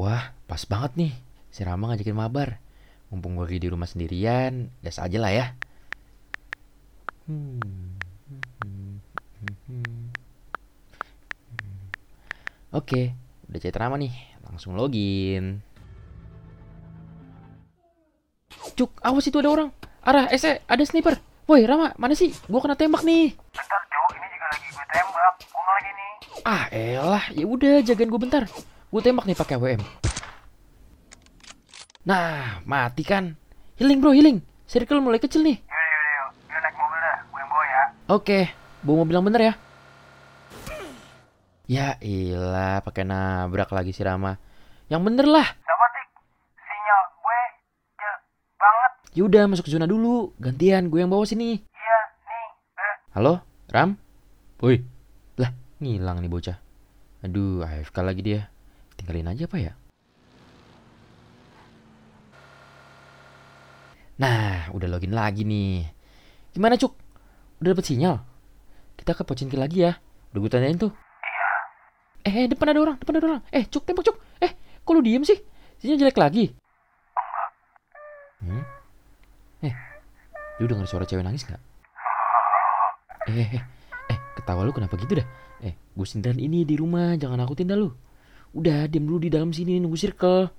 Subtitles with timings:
[0.00, 1.12] Wah, pas banget nih.
[1.52, 2.56] Si Rama ngajakin mabar.
[3.12, 5.46] Mumpung gue lagi di rumah sendirian, gas aja lah ya.
[7.28, 7.60] Hmm.
[12.72, 13.12] Oke,
[13.52, 14.16] udah chat Rama nih.
[14.48, 15.60] Langsung login.
[18.72, 19.68] Cuk, awas itu ada orang.
[20.00, 21.20] Arah, ese, ada sniper.
[21.44, 22.32] Woi, Rama, mana sih?
[22.48, 23.36] Gua kena tembak nih.
[23.36, 25.34] Bentar Cuk, ini juga lagi gue tembak.
[25.52, 26.12] Gue lagi nih.
[26.48, 28.48] Ah, elah, ya udah jagain gue bentar.
[28.92, 29.80] Gue tembak nih pakai WM.
[32.04, 33.40] Nah, mati kan.
[33.80, 34.44] Healing bro, healing.
[34.68, 35.64] Circle mulai kecil nih.
[35.64, 37.18] Yaudah, yaudah, naik mobil dah.
[37.24, 37.82] Gue yang bawa ya.
[38.12, 38.38] Oke,
[38.84, 39.54] bawa mobil yang bener ya.
[41.64, 44.36] Ya ilah, pakai nabrak lagi si Rama.
[44.92, 45.48] Yang bener lah.
[46.60, 47.40] Sinyal gue
[47.96, 48.10] je
[48.60, 48.92] banget.
[49.16, 50.36] Yaudah, masuk zona dulu.
[50.36, 51.64] Gantian, gue yang bawa sini.
[51.64, 52.46] Iya, nih.
[52.76, 53.40] Eh, Halo,
[53.72, 53.96] Ram?
[54.60, 54.84] Woi,
[55.40, 55.48] lah
[55.80, 56.60] ngilang nih bocah.
[57.24, 58.51] Aduh, AFK lagi dia.
[59.02, 59.74] Tinggalin aja apa ya?
[64.22, 65.90] Nah, udah login lagi nih.
[66.54, 66.94] Gimana Cuk?
[67.58, 68.22] Udah dapet sinyal?
[68.94, 69.98] Kita ke Pochinki lagi ya.
[70.30, 70.94] Udah gue tanyain tuh.
[70.94, 72.30] iya.
[72.30, 73.42] Eh, eh, depan ada orang, depan ada orang.
[73.50, 74.22] Eh, Cuk, tembak Cuk.
[74.38, 74.54] Eh,
[74.86, 75.42] kok lu diem sih?
[75.82, 76.54] Sinyal jelek lagi.
[78.38, 78.62] Hmm?
[79.66, 79.74] Eh,
[80.62, 81.58] lu denger suara cewek nangis nggak?
[83.26, 83.64] Eh, eh, eh,
[84.14, 85.26] eh, ketawa lu kenapa gitu dah?
[85.66, 87.90] Eh, gue sendirian ini di rumah, jangan nakutin dah lu.
[88.52, 90.52] Udah, diam dulu di dalam sini nunggu circle.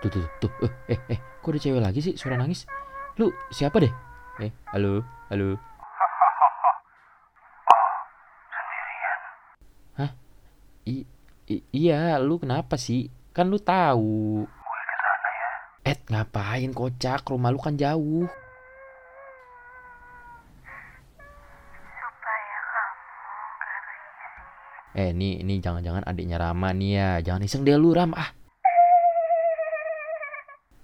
[0.00, 0.72] Tuh, tuh, tuh, tuh.
[0.88, 2.64] Eh, eh, eh, kok ada cewek lagi sih suara nangis?
[3.20, 3.92] Lu siapa deh?
[4.40, 5.56] Eh, halo, halo.
[10.00, 10.10] Hah?
[10.88, 11.04] I,
[11.52, 13.12] i- iya, lu kenapa sih?
[13.36, 14.44] Kan lu tahu.
[14.48, 15.50] Gue ke sana ya.
[15.92, 17.24] Eh, ngapain kocak?
[17.28, 18.24] Rumah lu kan jauh.
[25.00, 27.08] eh ini ini jangan-jangan adiknya Rama nih ya.
[27.24, 28.12] Jangan iseng deh lu Ram.
[28.12, 28.30] Ah.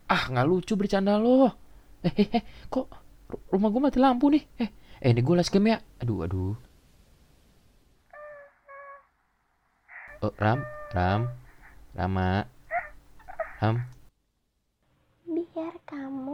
[0.08, 1.52] Ah nggak lucu bercanda lo.
[2.00, 2.86] Eh, eh, eh kok
[3.52, 4.44] rumah gue mati lampu nih?
[4.56, 4.70] Eh
[5.04, 5.78] eh ini gue last game ya.
[6.00, 6.54] Aduh aduh.
[10.24, 10.64] Oh, Ram
[10.96, 11.28] Ram
[11.92, 12.48] Rama
[13.60, 13.76] Ram.
[15.28, 16.25] Biar kamu